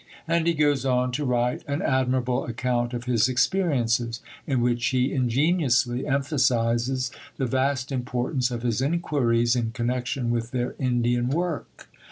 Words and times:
And 0.27 0.47
he 0.47 0.55
goes 0.55 0.83
on 0.83 1.11
to 1.11 1.25
write 1.25 1.63
an 1.67 1.83
admirable 1.83 2.45
account 2.45 2.91
of 2.95 3.03
his 3.03 3.29
experiences, 3.29 4.19
in 4.47 4.59
which 4.59 4.87
he 4.87 5.13
ingeniously 5.13 6.07
emphasizes 6.07 7.11
the 7.37 7.45
vast 7.45 7.91
importance 7.91 8.49
of 8.49 8.63
his 8.63 8.81
inquiries 8.81 9.55
in 9.55 9.69
connection 9.73 10.31
with 10.31 10.49
their 10.49 10.73
Indian 10.79 11.29
work. 11.29 11.87